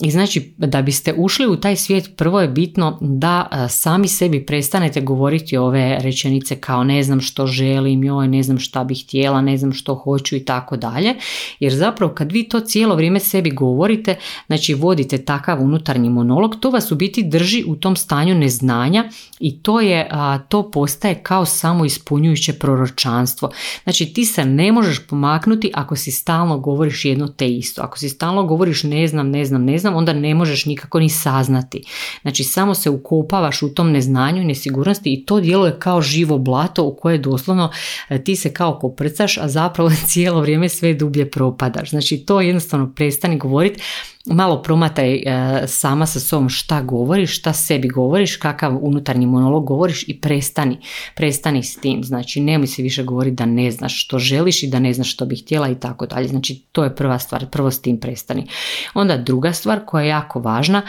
I 0.00 0.10
znači 0.10 0.54
da 0.56 0.82
biste 0.82 1.14
ušli 1.16 1.46
u 1.46 1.56
taj 1.56 1.76
svijet 1.76 2.10
prvo 2.16 2.40
je 2.40 2.48
bitno 2.48 2.98
da 3.00 3.48
e, 3.52 3.68
sami 3.68 4.08
sebi 4.08 4.46
prestanete 4.46 5.00
govoriti 5.00 5.56
ove 5.56 5.98
rečenice 6.00 6.56
kao 6.56 6.84
ne 6.84 7.02
znam 7.02 7.20
što 7.20 7.46
želim, 7.46 8.04
joj 8.04 8.28
ne 8.28 8.42
znam 8.42 8.58
šta 8.58 8.84
bih 8.84 9.04
htjela, 9.04 9.40
ne 9.40 9.56
znam 9.56 9.72
što 9.72 9.94
hoću 9.94 10.36
i 10.36 10.44
tako 10.44 10.76
dalje. 10.76 11.14
Jer 11.60 11.74
zapravo 11.74 12.14
kad 12.14 12.32
vi 12.32 12.48
to 12.48 12.60
cijelo 12.60 12.94
vrijeme 12.94 13.20
sebi 13.20 13.50
govorite, 13.50 14.16
znači 14.46 14.74
vodite 14.74 15.18
takav 15.18 15.62
unutarnji 15.62 16.10
monolog, 16.10 16.56
to 16.60 16.70
vas 16.70 16.92
u 16.92 16.94
biti 16.94 17.22
drži 17.22 17.64
u 17.66 17.76
tom 17.76 17.96
stanju 17.96 18.34
neznanja 18.34 19.04
i 19.40 19.62
to 19.62 19.80
je 19.80 20.08
to 20.48 20.70
postaje 20.70 21.14
kao 21.22 21.44
samo 21.44 21.84
ispunjujuće 21.84 22.52
proročanstvo. 22.52 23.50
Znači 23.84 24.06
ti 24.06 24.24
se 24.24 24.44
ne 24.44 24.72
možeš 24.72 25.06
pomaknuti 25.06 25.70
ako 25.74 25.96
si 25.96 26.10
stalno 26.10 26.58
govoriš 26.58 27.04
jedno 27.04 27.28
te 27.28 27.48
isto. 27.48 27.82
Ako 27.82 27.98
si 27.98 28.08
stalno 28.08 28.44
govoriš 28.44 28.82
ne 28.82 29.08
znam, 29.08 29.30
ne 29.30 29.44
znam, 29.44 29.64
ne 29.64 29.78
znam, 29.78 29.85
onda 29.94 30.12
ne 30.12 30.34
možeš 30.34 30.64
nikako 30.64 31.00
ni 31.00 31.08
saznati. 31.08 31.84
Znači 32.22 32.44
samo 32.44 32.74
se 32.74 32.90
ukopavaš 32.90 33.62
u 33.62 33.74
tom 33.74 33.92
neznanju 33.92 34.42
i 34.42 34.44
nesigurnosti 34.44 35.12
i 35.12 35.24
to 35.24 35.40
djeluje 35.40 35.76
kao 35.78 36.02
živo 36.02 36.38
blato 36.38 36.84
u 36.84 36.96
koje 36.96 37.18
doslovno 37.18 37.70
e, 38.08 38.24
ti 38.24 38.36
se 38.36 38.52
kao 38.52 38.78
koprcaš, 38.78 39.38
a 39.38 39.48
zapravo 39.48 39.90
cijelo 40.08 40.40
vrijeme 40.40 40.68
sve 40.68 40.94
dublje 40.94 41.30
propadaš. 41.30 41.90
Znači 41.90 42.18
to 42.18 42.40
jednostavno 42.40 42.92
prestani 42.94 43.38
govoriti 43.38 43.80
malo 44.26 44.62
promataj 44.62 45.14
e, 45.14 45.22
sama 45.66 46.06
sa 46.06 46.20
sobom 46.20 46.48
šta 46.48 46.82
govoriš, 46.82 47.38
šta 47.38 47.52
sebi 47.52 47.88
govoriš, 47.88 48.36
kakav 48.36 48.78
unutarnji 48.80 49.26
monolog 49.26 49.64
govoriš 49.64 50.04
i 50.08 50.20
prestani, 50.20 50.78
prestani 51.14 51.62
s 51.62 51.76
tim. 51.76 52.04
Znači 52.04 52.40
nemoj 52.40 52.66
se 52.66 52.82
više 52.82 53.02
govoriti 53.02 53.36
da 53.36 53.46
ne 53.46 53.70
znaš 53.70 54.04
što 54.04 54.18
želiš 54.18 54.62
i 54.62 54.66
da 54.66 54.78
ne 54.78 54.92
znaš 54.92 55.12
što 55.12 55.26
bih 55.26 55.42
htjela 55.42 55.68
i 55.68 55.74
tako 55.74 56.06
dalje. 56.06 56.28
Znači 56.28 56.62
to 56.72 56.84
je 56.84 56.94
prva 56.94 57.18
stvar, 57.18 57.50
prvo 57.50 57.70
s 57.70 57.82
tim 57.82 58.00
prestani. 58.00 58.46
Onda 58.94 59.16
druga 59.16 59.52
stvar 59.52 59.80
koja 59.86 60.02
je 60.02 60.08
jako 60.08 60.40
važna, 60.40 60.82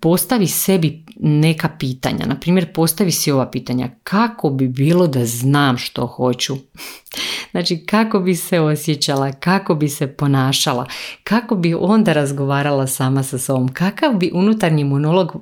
postavi 0.00 0.46
sebi 0.46 1.04
neka 1.20 1.68
pitanja. 1.78 2.26
Na 2.26 2.34
primjer, 2.34 2.72
postavi 2.72 3.12
si 3.12 3.32
ova 3.32 3.50
pitanja. 3.50 3.90
Kako 4.02 4.50
bi 4.50 4.68
bilo 4.68 5.06
da 5.06 5.26
znam 5.26 5.78
što 5.78 6.06
hoću? 6.06 6.56
Znači, 7.50 7.86
kako 7.86 8.20
bi 8.20 8.34
se 8.34 8.60
osjećala, 8.60 9.32
kako 9.32 9.74
bi 9.74 9.88
se 9.88 10.06
ponašala, 10.06 10.86
kako 11.24 11.54
bi 11.54 11.74
onda 11.74 12.12
razgovarala 12.12 12.86
sama 12.86 13.22
sa 13.22 13.38
sobom, 13.38 13.68
kakav 13.68 14.14
bi 14.14 14.30
unutarnji 14.34 14.84
monolog 14.84 15.32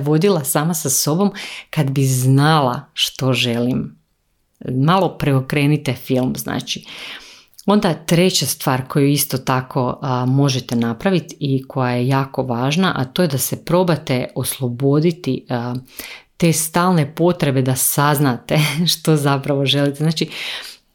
vodila 0.00 0.44
sama 0.44 0.74
sa 0.74 0.90
sobom 0.90 1.32
kad 1.70 1.90
bi 1.90 2.04
znala 2.04 2.90
što 2.92 3.32
želim. 3.32 3.98
Malo 4.70 5.18
preokrenite 5.18 5.92
film, 5.94 6.34
znači. 6.36 6.84
Onda 7.66 7.94
treća 7.94 8.46
stvar 8.46 8.88
koju 8.88 9.08
isto 9.08 9.38
tako 9.38 10.00
možete 10.26 10.76
napraviti 10.76 11.36
i 11.40 11.64
koja 11.68 11.92
je 11.92 12.08
jako 12.08 12.42
važna, 12.42 12.92
a 12.96 13.04
to 13.04 13.22
je 13.22 13.28
da 13.28 13.38
se 13.38 13.64
probate 13.64 14.26
osloboditi 14.34 15.46
te 16.36 16.52
stalne 16.52 17.14
potrebe 17.14 17.62
da 17.62 17.76
saznate 17.76 18.58
što 18.92 19.16
zapravo 19.16 19.66
želite. 19.66 19.96
Znači, 19.96 20.28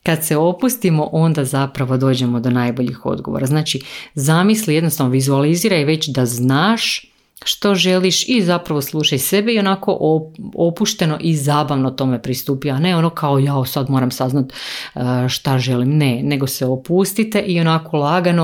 kad 0.09 0.25
se 0.25 0.37
opustimo, 0.37 1.09
onda 1.11 1.45
zapravo 1.45 1.97
dođemo 1.97 2.39
do 2.39 2.49
najboljih 2.49 3.05
odgovora. 3.05 3.45
Znači, 3.45 3.81
zamisli, 4.15 4.75
jednostavno 4.75 5.11
vizualiziraj 5.11 5.83
već 5.85 6.07
da 6.07 6.25
znaš 6.25 7.11
što 7.45 7.75
želiš 7.75 8.29
i 8.29 8.41
zapravo 8.41 8.81
slušaj 8.81 9.17
sebe 9.17 9.53
i 9.53 9.59
onako 9.59 9.97
opušteno 10.55 11.17
i 11.21 11.35
zabavno 11.35 11.91
tome 11.91 12.21
pristupi, 12.21 12.69
a 12.69 12.79
ne 12.79 12.95
ono 12.95 13.09
kao 13.09 13.39
ja 13.39 13.65
sad 13.65 13.89
moram 13.89 14.11
saznat 14.11 14.53
e, 14.95 14.99
šta 15.29 15.57
želim. 15.57 15.97
Ne, 15.97 16.23
nego 16.23 16.47
se 16.47 16.65
opustite 16.65 17.39
i 17.39 17.59
onako 17.59 17.97
lagano, 17.97 18.43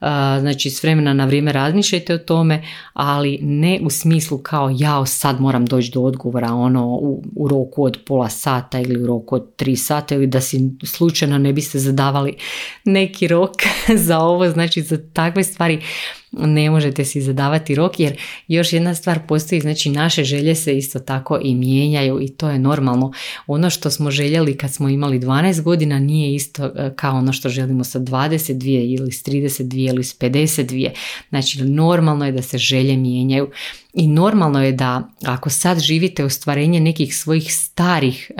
e, 0.00 0.06
znači 0.40 0.70
s 0.70 0.82
vremena 0.82 1.12
na 1.12 1.24
vrijeme 1.24 1.52
razmišljajte 1.52 2.14
o 2.14 2.18
tome, 2.18 2.62
ali 2.92 3.38
ne 3.42 3.80
u 3.82 3.90
smislu 3.90 4.38
kao 4.38 4.70
ja 4.78 5.06
sad 5.06 5.40
moram 5.40 5.66
doći 5.66 5.90
do 5.90 6.02
odgovora 6.02 6.52
ono 6.52 6.86
u, 6.86 7.22
u 7.36 7.48
roku 7.48 7.84
od 7.84 7.98
pola 8.06 8.28
sata 8.28 8.80
ili 8.80 9.02
u 9.02 9.06
roku 9.06 9.34
od 9.34 9.56
tri 9.56 9.76
sata 9.76 10.14
ili 10.14 10.26
da 10.26 10.40
si 10.40 10.60
slučajno 10.84 11.38
ne 11.38 11.52
biste 11.52 11.78
zadavali 11.78 12.36
neki 12.84 13.28
rok 13.28 13.52
za 14.06 14.18
ovo, 14.18 14.50
znači 14.50 14.82
za 14.82 14.98
takve 15.12 15.44
stvari 15.44 15.82
ne 16.36 16.70
možete 16.70 17.04
si 17.04 17.20
zadavati 17.20 17.74
rok 17.74 18.00
jer 18.00 18.20
još 18.48 18.72
jedna 18.72 18.94
stvar 18.94 19.18
postoji, 19.28 19.60
znači 19.60 19.90
naše 19.90 20.24
želje 20.24 20.54
se 20.54 20.78
isto 20.78 20.98
tako 20.98 21.38
i 21.42 21.54
mijenjaju 21.54 22.20
i 22.22 22.28
to 22.28 22.50
je 22.50 22.58
normalno. 22.58 23.12
Ono 23.46 23.70
što 23.70 23.90
smo 23.90 24.10
željeli 24.10 24.56
kad 24.56 24.72
smo 24.72 24.88
imali 24.88 25.20
12 25.20 25.62
godina 25.62 25.98
nije 25.98 26.34
isto 26.34 26.64
e, 26.64 26.92
kao 26.96 27.16
ono 27.16 27.32
što 27.32 27.48
želimo 27.48 27.84
sa 27.84 28.00
22 28.00 28.98
ili 28.98 29.12
s 29.12 29.24
32 29.24 29.88
ili 29.88 30.04
s 30.04 30.18
52. 30.18 30.90
Znači 31.28 31.62
normalno 31.62 32.26
je 32.26 32.32
da 32.32 32.42
se 32.42 32.58
želje 32.58 32.96
mijenjaju 32.96 33.50
i 33.94 34.06
normalno 34.08 34.64
je 34.64 34.72
da 34.72 35.10
ako 35.24 35.50
sad 35.50 35.80
živite 35.80 36.24
ostvarenje 36.24 36.80
nekih 36.80 37.16
svojih 37.16 37.54
starih 37.54 38.30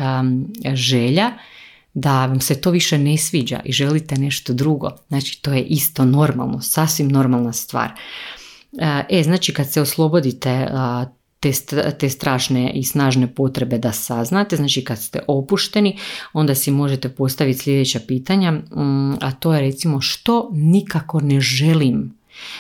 želja, 0.75 1.31
da 1.99 2.27
vam 2.27 2.41
se 2.41 2.61
to 2.61 2.71
više 2.71 2.99
ne 2.99 3.19
sviđa 3.19 3.61
i 3.65 3.73
želite 3.73 4.17
nešto 4.17 4.53
drugo. 4.53 4.91
Znači 5.09 5.43
to 5.43 5.53
je 5.53 5.63
isto 5.63 6.05
normalno, 6.05 6.61
sasvim 6.61 7.09
normalna 7.09 7.53
stvar. 7.53 7.93
E, 9.11 9.23
znači 9.23 9.55
kad 9.55 9.73
se 9.73 9.81
oslobodite 9.81 10.69
te, 11.41 11.53
te 11.99 12.09
strašne 12.09 12.73
i 12.75 12.85
snažne 12.85 13.35
potrebe 13.35 13.79
da 13.79 13.93
saznate, 13.93 14.57
znači 14.57 14.85
kad 14.85 14.99
ste 14.99 15.21
opušteni, 15.27 15.99
onda 16.33 16.55
si 16.55 16.71
možete 16.71 17.09
postaviti 17.09 17.59
sljedeća 17.59 18.01
pitanja, 18.09 18.51
mm, 18.53 19.15
a 19.21 19.33
to 19.41 19.55
je 19.55 19.61
recimo 19.61 20.01
što 20.01 20.51
nikako 20.53 21.21
ne 21.21 21.41
želim 21.41 22.16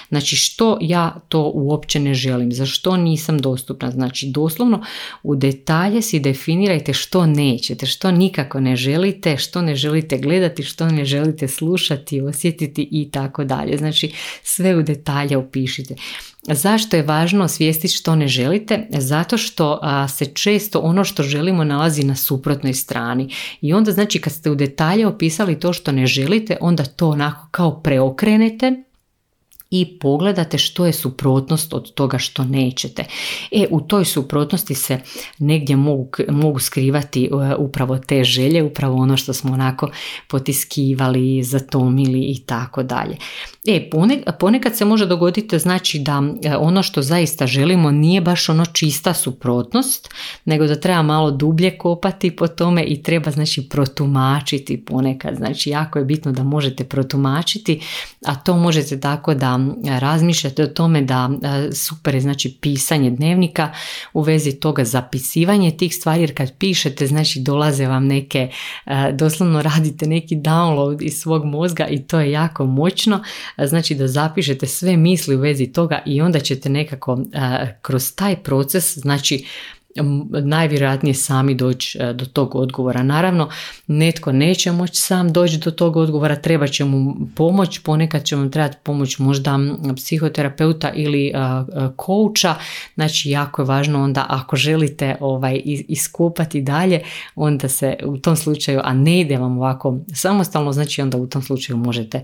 Znači 0.08 0.36
što 0.36 0.78
ja 0.80 1.20
to 1.28 1.50
uopće 1.54 2.00
ne 2.00 2.14
želim, 2.14 2.52
za 2.52 2.66
što 2.66 2.96
nisam 2.96 3.38
dostupna. 3.38 3.90
Znači 3.90 4.26
doslovno 4.26 4.82
u 5.22 5.36
detalje 5.36 6.02
si 6.02 6.20
definirajte 6.20 6.92
što 6.92 7.26
nećete, 7.26 7.86
što 7.86 8.10
nikako 8.10 8.60
ne 8.60 8.76
želite, 8.76 9.36
što 9.36 9.62
ne 9.62 9.74
želite 9.74 10.18
gledati, 10.18 10.62
što 10.62 10.86
ne 10.86 11.04
želite 11.04 11.48
slušati, 11.48 12.20
osjetiti 12.20 12.88
i 12.90 13.10
tako 13.10 13.44
dalje. 13.44 13.76
Znači 13.76 14.12
sve 14.42 14.76
u 14.76 14.82
detalje 14.82 15.36
opišite. 15.36 15.94
Zašto 16.48 16.96
je 16.96 17.02
važno 17.02 17.44
osvijestiti 17.44 17.94
što 17.94 18.16
ne 18.16 18.28
želite? 18.28 18.86
Zato 18.90 19.38
što 19.38 19.80
se 20.16 20.24
često 20.24 20.78
ono 20.78 21.04
što 21.04 21.22
želimo 21.22 21.64
nalazi 21.64 22.04
na 22.04 22.16
suprotnoj 22.16 22.74
strani. 22.74 23.28
I 23.60 23.72
onda 23.72 23.92
znači 23.92 24.20
kad 24.20 24.32
ste 24.32 24.50
u 24.50 24.54
detalje 24.54 25.06
opisali 25.06 25.60
to 25.60 25.72
što 25.72 25.92
ne 25.92 26.06
želite, 26.06 26.56
onda 26.60 26.84
to 26.84 27.08
onako 27.08 27.48
kao 27.50 27.80
preokrenete 27.80 28.82
i 29.80 29.98
pogledate 29.98 30.58
što 30.58 30.86
je 30.86 30.92
suprotnost 30.92 31.74
od 31.74 31.94
toga 31.94 32.18
što 32.18 32.44
nećete. 32.44 33.04
E, 33.50 33.66
u 33.70 33.80
toj 33.80 34.04
suprotnosti 34.04 34.74
se 34.74 35.00
negdje 35.38 35.76
mogu, 35.76 36.10
mogu 36.28 36.58
skrivati 36.58 37.24
e, 37.24 37.54
upravo 37.54 37.98
te 37.98 38.24
želje, 38.24 38.62
upravo 38.62 38.96
ono 38.96 39.16
što 39.16 39.32
smo 39.32 39.52
onako 39.52 39.90
potiskivali, 40.28 41.42
zatomili 41.42 42.20
i 42.20 42.42
tako 42.46 42.82
dalje. 42.82 43.16
E, 43.66 43.90
ponekad 44.38 44.76
se 44.76 44.84
može 44.84 45.06
dogoditi 45.06 45.58
znači 45.58 45.98
da 45.98 46.22
e, 46.42 46.56
ono 46.56 46.82
što 46.82 47.02
zaista 47.02 47.46
želimo 47.46 47.90
nije 47.90 48.20
baš 48.20 48.48
ono 48.48 48.66
čista 48.66 49.14
suprotnost, 49.14 50.08
nego 50.44 50.66
da 50.66 50.80
treba 50.80 51.02
malo 51.02 51.30
dublje 51.30 51.78
kopati 51.78 52.36
po 52.36 52.48
tome 52.48 52.82
i 52.82 53.02
treba 53.02 53.30
znači 53.30 53.68
protumačiti 53.68 54.84
ponekad. 54.84 55.36
Znači 55.36 55.70
jako 55.70 55.98
je 55.98 56.04
bitno 56.04 56.32
da 56.32 56.42
možete 56.42 56.84
protumačiti, 56.84 57.80
a 58.26 58.34
to 58.34 58.56
možete 58.56 59.00
tako 59.00 59.34
da 59.34 59.58
razmišljate 59.98 60.62
o 60.62 60.66
tome 60.66 61.02
da 61.02 61.30
e, 61.42 61.72
super 61.72 62.14
je 62.14 62.20
znači 62.20 62.58
pisanje 62.60 63.10
dnevnika 63.10 63.72
u 64.12 64.22
vezi 64.22 64.52
toga 64.52 64.84
zapisivanje 64.84 65.76
tih 65.76 65.94
stvari 65.94 66.20
jer 66.20 66.36
kad 66.36 66.52
pišete 66.58 67.06
znači 67.06 67.40
dolaze 67.40 67.86
vam 67.86 68.06
neke, 68.06 68.50
e, 68.86 69.12
doslovno 69.12 69.62
radite 69.62 70.06
neki 70.06 70.36
download 70.36 71.02
iz 71.02 71.18
svog 71.20 71.44
mozga 71.44 71.86
i 71.86 72.02
to 72.02 72.20
je 72.20 72.30
jako 72.30 72.66
moćno 72.66 73.22
znači 73.58 73.94
da 73.94 74.08
zapišete 74.08 74.66
sve 74.66 74.96
misli 74.96 75.36
u 75.36 75.40
vezi 75.40 75.72
toga 75.72 76.02
i 76.06 76.20
onda 76.20 76.40
ćete 76.40 76.68
nekako 76.68 77.18
kroz 77.82 78.14
taj 78.14 78.36
proces 78.36 78.98
znači 78.98 79.46
najvjerojatnije 80.42 81.14
sami 81.14 81.54
doći 81.54 81.98
e, 82.00 82.12
do 82.12 82.24
tog 82.24 82.54
odgovora. 82.54 83.02
Naravno, 83.02 83.48
netko 83.86 84.32
neće 84.32 84.72
moći 84.72 85.00
sam 85.00 85.32
doći 85.32 85.58
do 85.58 85.70
tog 85.70 85.96
odgovora, 85.96 86.36
treba 86.36 86.66
će 86.66 86.84
mu 86.84 87.16
pomoć, 87.36 87.78
ponekad 87.78 88.24
će 88.24 88.36
vam 88.36 88.50
trebati 88.50 88.76
pomoć 88.82 89.18
možda 89.18 89.58
psihoterapeuta 89.96 90.92
ili 90.92 91.32
kouča, 91.96 92.54
znači 92.94 93.30
jako 93.30 93.62
je 93.62 93.66
važno 93.66 94.02
onda 94.02 94.26
ako 94.28 94.56
želite 94.56 95.16
ovaj, 95.20 95.62
iskupati 95.64 96.62
dalje, 96.62 97.00
onda 97.34 97.68
se 97.68 97.96
u 98.04 98.18
tom 98.18 98.36
slučaju, 98.36 98.80
a 98.84 98.94
ne 98.94 99.20
ide 99.20 99.36
vam 99.36 99.58
ovako 99.58 99.98
samostalno, 100.14 100.72
znači 100.72 101.02
onda 101.02 101.18
u 101.18 101.26
tom 101.26 101.42
slučaju 101.42 101.76
možete 101.76 102.22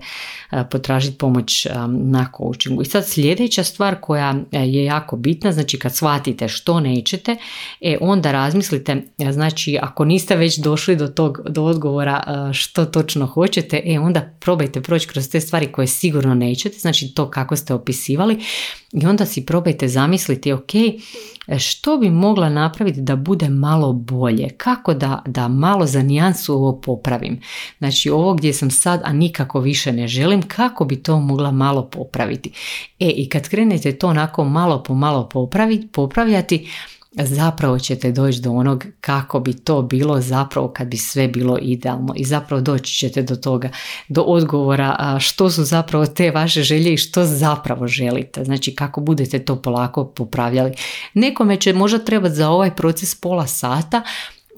potražiti 0.71 1.17
pomoć 1.17 1.67
na 1.87 2.31
coachingu. 2.37 2.81
I 2.81 2.85
sad 2.85 3.07
sljedeća 3.07 3.63
stvar 3.63 3.95
koja 4.01 4.35
e, 4.51 4.59
je 4.59 4.85
jako 4.85 5.15
bitna, 5.15 5.51
znači 5.51 5.79
kad 5.79 5.95
shvatite 5.95 6.47
što 6.47 6.79
nećete, 6.79 7.37
e 7.81 7.97
onda 8.01 8.31
razmislite, 8.31 9.01
znači 9.31 9.77
ako 9.81 10.05
niste 10.05 10.35
već 10.35 10.57
došli 10.57 10.95
do 10.95 11.07
tog 11.07 11.39
do 11.49 11.63
odgovora 11.63 12.23
e, 12.49 12.53
što 12.53 12.85
točno 12.85 13.25
hoćete, 13.25 13.81
e 13.85 13.99
onda 13.99 14.29
probajte 14.39 14.81
proći 14.81 15.07
kroz 15.07 15.29
te 15.29 15.39
stvari 15.39 15.71
koje 15.71 15.87
sigurno 15.87 16.33
nećete, 16.33 16.77
znači 16.79 17.13
to 17.15 17.29
kako 17.29 17.55
ste 17.55 17.73
opisivali 17.73 18.39
i 18.93 19.05
onda 19.05 19.25
si 19.25 19.45
probajte 19.45 19.87
zamisliti, 19.87 20.51
ok, 20.51 20.71
što 21.59 21.97
bi 21.97 22.09
mogla 22.09 22.49
napraviti 22.49 23.01
da 23.01 23.15
bude 23.15 23.49
malo 23.49 23.93
bolje, 23.93 24.49
kako 24.49 24.93
da, 24.93 25.21
da 25.25 25.47
malo 25.47 25.85
za 25.85 26.03
nijansu 26.03 26.53
ovo 26.53 26.81
popravim. 26.81 27.41
Znači 27.77 28.09
ovo 28.09 28.33
gdje 28.33 28.53
sam 28.53 28.71
sad, 28.71 29.01
a 29.03 29.13
nikako 29.13 29.59
više 29.59 29.91
ne 29.91 30.07
želim, 30.07 30.41
kako 30.41 30.85
bi 30.85 31.03
to 31.03 31.19
mogla 31.19 31.51
malo 31.51 31.89
popraviti. 31.89 32.51
E 32.99 33.09
i 33.09 33.29
kad 33.29 33.49
krenete 33.49 33.97
to 33.97 34.07
onako 34.07 34.43
malo 34.43 34.83
po 34.83 34.93
malo 34.95 35.29
popraviti, 35.29 35.87
popravljati, 35.87 36.69
zapravo 37.15 37.79
ćete 37.79 38.11
doći 38.11 38.41
do 38.41 38.51
onog 38.51 38.85
kako 39.01 39.39
bi 39.39 39.53
to 39.53 39.81
bilo 39.81 40.21
zapravo 40.21 40.67
kad 40.67 40.87
bi 40.87 40.97
sve 40.97 41.27
bilo 41.27 41.57
idealno 41.61 42.13
i 42.15 42.25
zapravo 42.25 42.61
doći 42.61 42.93
ćete 42.93 43.21
do 43.21 43.35
toga, 43.35 43.69
do 44.07 44.21
odgovora 44.21 45.17
što 45.19 45.49
su 45.49 45.63
zapravo 45.63 46.05
te 46.05 46.31
vaše 46.31 46.63
želje 46.63 46.93
i 46.93 46.97
što 46.97 47.25
zapravo 47.25 47.87
želite, 47.87 48.43
znači 48.43 48.75
kako 48.75 49.01
budete 49.01 49.39
to 49.39 49.61
polako 49.61 50.05
popravljali. 50.05 50.73
Nekome 51.13 51.57
će 51.57 51.73
možda 51.73 51.99
trebati 51.99 52.35
za 52.35 52.49
ovaj 52.49 52.75
proces 52.75 53.15
pola 53.15 53.47
sata, 53.47 54.01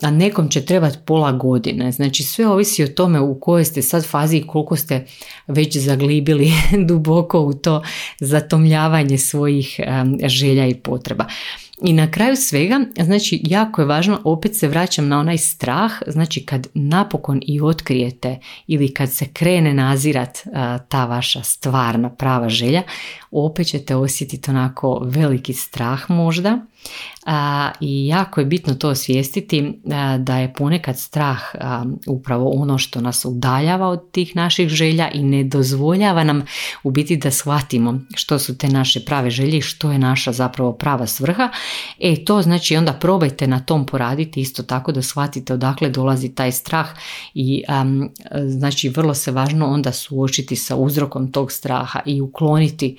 a 0.02 0.12
nekom 0.12 0.50
će 0.50 0.66
trebati 0.66 0.98
pola 1.06 1.32
godine. 1.32 1.92
Znači 1.92 2.24
sve 2.24 2.48
ovisi 2.48 2.84
o 2.84 2.88
tome 2.88 3.20
u 3.20 3.40
kojoj 3.40 3.66
ste 3.66 3.82
sad 3.82 4.06
fazi 4.06 4.38
i 4.38 4.48
koliko 4.48 4.76
ste 4.76 5.06
već 5.48 5.78
zaglibili 5.78 6.52
duboko 6.88 7.40
u 7.40 7.54
to 7.54 7.84
zatomljavanje 8.20 9.18
svojih 9.18 9.80
želja 10.26 10.68
i 10.68 10.76
potreba. 10.76 11.26
I 11.82 11.94
na 11.94 12.12
kraju 12.12 12.36
svega, 12.36 12.80
znači 13.04 13.42
jako 13.44 13.82
je 13.82 13.86
važno, 13.86 14.22
opet 14.24 14.56
se 14.56 14.68
vraćam 14.68 15.08
na 15.08 15.20
onaj 15.20 15.38
strah, 15.38 15.92
znači 16.08 16.46
kad 16.46 16.68
napokon 16.74 17.42
i 17.48 17.62
otkrijete 17.62 18.40
ili 18.68 18.94
kad 18.94 19.12
se 19.12 19.26
krene 19.34 19.74
nazirat 19.74 20.38
ta 20.90 21.06
vaša 21.06 21.44
stvarna 21.44 22.10
prava 22.10 22.50
želja, 22.50 22.84
opet 23.32 23.68
ćete 23.68 23.96
osjetiti 23.96 24.52
onako 24.52 25.02
veliki 25.04 25.54
strah 25.54 26.10
možda. 26.10 26.50
a, 26.50 26.60
I 27.80 28.08
jako 28.08 28.40
je 28.40 28.46
bitno 28.46 28.74
to 28.74 28.90
osvijestiti 28.90 29.74
da 30.20 30.38
je 30.38 30.54
ponekad 30.54 31.00
strah 31.00 31.40
upravo 32.08 32.50
ono 32.50 32.78
što 32.78 33.02
nas 33.02 33.26
udaljava 33.26 33.88
od 33.88 34.12
tih 34.12 34.36
naših 34.36 34.70
želja 34.70 35.10
i 35.12 35.24
ne 35.24 35.44
dozvoljava 35.44 36.24
nam 36.24 36.46
u 36.84 36.92
biti 36.92 37.18
da 37.18 37.32
shvatimo 37.32 38.00
što 38.16 38.40
su 38.40 38.58
te 38.58 38.70
naše 38.70 39.06
prave 39.06 39.30
želje 39.30 39.58
i 39.58 39.62
što 39.62 39.92
je 39.92 40.00
naša 40.00 40.32
zapravo 40.32 40.74
prava 40.74 41.08
svrha. 41.08 41.50
E 42.00 42.26
to 42.26 42.42
znači 42.42 42.78
onda 42.78 42.94
probajte 42.94 43.48
na 43.48 43.60
tom 43.60 43.86
poraditi 43.86 44.42
isto 44.42 44.64
tako 44.64 44.92
da 44.92 45.02
shvatite 45.02 45.54
odakle 45.54 45.90
dolazi 45.90 46.36
taj 46.36 46.52
strah 46.52 46.88
i 47.34 47.64
znači 48.48 48.90
vrlo 48.90 49.14
se 49.14 49.32
važno 49.32 49.68
onda 49.68 49.92
suočiti 49.92 50.56
sa 50.56 50.76
uzrokom 50.76 51.32
tog 51.32 51.52
straha 51.52 52.00
i 52.06 52.22
ukloniti 52.22 52.98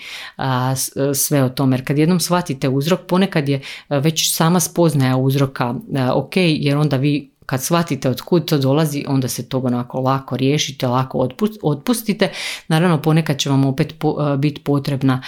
sve 1.14 1.44
o 1.44 1.49
tome. 1.49 1.77
Jer 1.77 1.87
kad 1.87 1.99
jednom 1.99 2.20
shvatite 2.20 2.68
uzrok 2.68 3.01
ponekad 3.09 3.49
je 3.49 3.61
već 3.89 4.35
sama 4.35 4.61
spoznaja 4.61 5.17
uzroka 5.17 5.75
e, 5.95 6.11
ok, 6.11 6.33
jer 6.37 6.77
onda 6.77 6.97
vi 6.97 7.31
kad 7.47 7.62
shvatite 7.62 8.11
od 8.11 8.21
kud 8.21 8.45
to 8.45 8.59
dolazi, 8.59 9.05
onda 9.09 9.29
se 9.29 9.49
to 9.49 9.59
onako 9.59 10.01
lako 10.01 10.37
riješite, 10.37 10.87
lako 10.87 11.29
otpustite. 11.62 12.31
Naravno, 12.69 13.03
ponekad 13.03 13.39
će 13.39 13.51
vam 13.51 13.65
opet 13.65 13.93
e, 13.93 14.37
biti 14.37 14.61
potrebna 14.61 15.23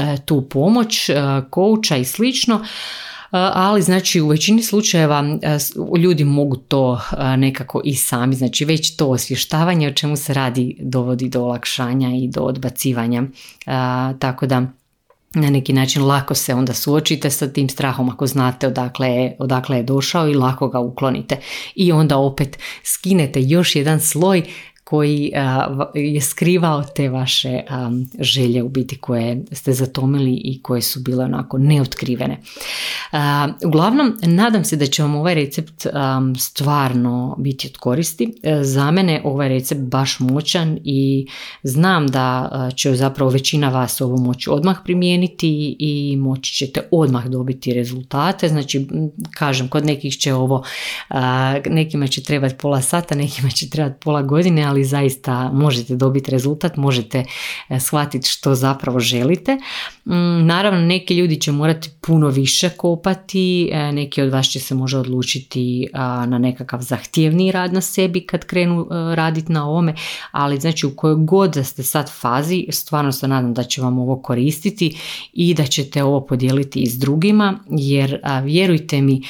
e, 0.00 0.16
tu 0.24 0.48
pomoć, 0.48 1.10
kouča 1.50 1.96
i 1.96 2.04
slično 2.04 2.64
ali 3.34 3.82
znači 3.82 4.20
u 4.20 4.28
većini 4.28 4.62
slučajeva 4.62 5.24
ljudi 5.98 6.24
mogu 6.24 6.56
to 6.56 7.00
nekako 7.36 7.80
i 7.84 7.94
sami, 7.94 8.34
znači 8.34 8.64
već 8.64 8.96
to 8.96 9.08
osvještavanje 9.08 9.88
o 9.88 9.92
čemu 9.92 10.16
se 10.16 10.34
radi 10.34 10.76
dovodi 10.80 11.28
do 11.28 11.42
olakšanja 11.42 12.08
i 12.14 12.28
do 12.28 12.40
odbacivanja, 12.40 13.22
tako 14.18 14.46
da 14.46 14.66
na 15.34 15.50
neki 15.50 15.72
način 15.72 16.06
lako 16.06 16.34
se 16.34 16.54
onda 16.54 16.74
suočite 16.74 17.30
sa 17.30 17.48
tim 17.48 17.68
strahom 17.68 18.08
ako 18.08 18.26
znate 18.26 18.66
odakle 18.66 19.08
je, 19.08 19.36
odakle 19.38 19.76
je 19.76 19.82
došao 19.82 20.28
i 20.28 20.34
lako 20.34 20.68
ga 20.68 20.80
uklonite. 20.80 21.36
I 21.74 21.92
onda 21.92 22.16
opet 22.16 22.58
skinete 22.84 23.42
još 23.42 23.76
jedan 23.76 24.00
sloj 24.00 24.42
koji 24.92 25.32
je 25.94 26.20
skrivao 26.20 26.82
te 26.82 27.08
vaše 27.08 27.60
želje 28.18 28.62
u 28.62 28.68
biti 28.68 28.96
koje 28.98 29.44
ste 29.52 29.72
zatomili 29.72 30.40
i 30.44 30.62
koje 30.62 30.82
su 30.82 31.00
bile 31.00 31.24
onako 31.24 31.58
neotkrivene. 31.58 32.40
Uglavnom, 33.66 34.18
nadam 34.22 34.64
se 34.64 34.76
da 34.76 34.86
će 34.86 35.02
vam 35.02 35.14
ovaj 35.14 35.34
recept 35.34 35.86
stvarno 36.38 37.36
biti 37.38 37.68
od 37.68 37.76
koristi. 37.76 38.34
E, 38.42 38.58
za 38.62 38.90
mene 38.90 39.22
ovaj 39.24 39.48
recept 39.48 39.80
baš 39.80 40.20
moćan 40.20 40.78
i 40.84 41.26
znam 41.62 42.06
da 42.06 42.50
će 42.76 42.94
zapravo 42.94 43.30
većina 43.30 43.68
vas 43.68 44.00
ovo 44.00 44.16
moći 44.16 44.50
odmah 44.50 44.76
primijeniti 44.84 45.76
i 45.78 46.16
moći 46.16 46.54
ćete 46.54 46.80
odmah 46.90 47.26
dobiti 47.26 47.74
rezultate. 47.74 48.48
Znači, 48.48 48.86
kažem, 49.34 49.68
kod 49.68 49.86
nekih 49.86 50.18
će 50.18 50.34
ovo, 50.34 50.64
nekima 51.66 52.06
će 52.06 52.22
trebati 52.22 52.54
pola 52.54 52.80
sata, 52.82 53.14
nekima 53.14 53.50
će 53.50 53.70
trebati 53.70 54.00
pola 54.00 54.22
godine, 54.22 54.62
ali 54.62 54.81
zaista 54.84 55.50
možete 55.52 55.96
dobiti 55.96 56.30
rezultat, 56.30 56.76
možete 56.76 57.24
e, 57.68 57.80
shvatiti 57.80 58.28
što 58.28 58.54
zapravo 58.54 59.00
želite. 59.00 59.54
Mm, 60.04 60.46
naravno, 60.46 60.80
neki 60.80 61.16
ljudi 61.16 61.40
će 61.40 61.52
morati 61.52 61.90
puno 62.00 62.28
više 62.28 62.68
kopati, 62.68 63.70
e, 63.72 63.92
neki 63.92 64.22
od 64.22 64.32
vas 64.32 64.46
će 64.46 64.60
se 64.60 64.74
možda 64.74 65.00
odlučiti 65.00 65.88
na 66.26 66.38
nekakav 66.38 66.80
zahtjevniji 66.80 67.52
rad 67.52 67.72
na 67.72 67.80
sebi 67.80 68.26
kad 68.26 68.44
krenu 68.44 68.80
e, 68.80 68.86
raditi 69.14 69.52
na 69.52 69.68
ovome, 69.68 69.94
ali 70.30 70.60
znači 70.60 70.86
u 70.86 70.96
kojoj 70.96 71.16
god 71.16 71.54
da 71.54 71.64
ste 71.64 71.82
sad 71.82 72.12
fazi, 72.20 72.66
stvarno 72.70 73.12
se 73.12 73.28
nadam 73.28 73.54
da 73.54 73.62
će 73.62 73.82
vam 73.82 73.98
ovo 73.98 74.22
koristiti 74.22 74.98
i 75.32 75.54
da 75.54 75.66
ćete 75.66 76.02
ovo 76.02 76.20
podijeliti 76.20 76.80
i 76.80 76.86
s 76.86 76.98
drugima, 76.98 77.58
jer 77.70 78.20
vjerujte 78.44 79.00
mi, 79.00 79.22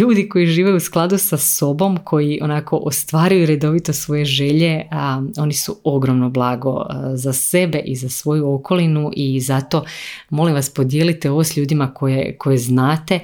ljudi 0.00 0.28
koji 0.28 0.46
žive 0.46 0.74
u 0.74 0.80
skladu 0.80 1.18
sa 1.18 1.36
sobom, 1.36 1.98
koji 2.04 2.38
onako 2.42 2.76
ostvaruju 2.76 3.46
redovito 3.46 3.92
svoje 3.92 4.24
želje, 4.24 4.49
a, 4.90 5.22
oni 5.38 5.52
su 5.52 5.76
ogromno 5.84 6.30
blago 6.30 6.86
za 7.14 7.32
sebe 7.32 7.78
i 7.78 7.96
za 7.96 8.08
svoju 8.08 8.54
okolinu 8.54 9.10
i 9.16 9.40
zato 9.40 9.84
molim 10.30 10.54
vas 10.54 10.70
podijelite 10.70 11.30
ovo 11.30 11.44
s 11.44 11.56
ljudima 11.56 11.94
koje, 11.94 12.36
koje 12.38 12.58
znate 12.58 13.20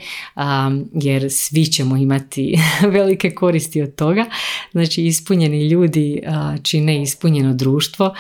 jer 0.93 1.27
svi 1.31 1.65
ćemo 1.65 1.97
imati 1.97 2.59
velike 2.97 3.31
koristi 3.31 3.83
od 3.83 3.95
toga. 3.95 4.25
Znači 4.73 5.07
ispunjeni 5.07 5.69
ljudi 5.69 6.23
čine 6.63 7.03
ispunjeno 7.03 7.55
društvo 7.55 8.15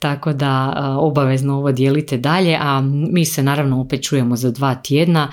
tako 0.00 0.32
da 0.32 0.74
obavezno 0.98 1.56
ovo 1.56 1.72
dijelite 1.72 2.16
dalje, 2.16 2.58
a 2.60 2.80
mi 2.84 3.24
se 3.24 3.42
naravno 3.42 3.80
opet 3.80 4.02
čujemo 4.02 4.36
za 4.36 4.50
dva 4.50 4.74
tjedna. 4.74 5.28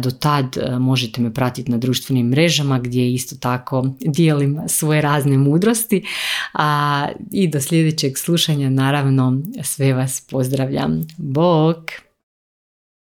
Do 0.00 0.10
tad 0.10 0.56
možete 0.78 1.20
me 1.20 1.34
pratiti 1.34 1.70
na 1.70 1.78
društvenim 1.78 2.26
mrežama 2.28 2.78
gdje 2.78 3.12
isto 3.12 3.36
tako 3.36 3.86
dijelim 4.00 4.60
svoje 4.66 5.00
razne 5.00 5.38
mudrosti. 5.38 6.04
A 6.52 7.08
I 7.32 7.48
do 7.48 7.60
sljedećeg 7.60 8.18
slušanja 8.18 8.70
naravno 8.70 9.40
sve 9.62 9.94
vas 9.94 10.26
pozdravljam. 10.30 11.00
Bok! 11.16 11.78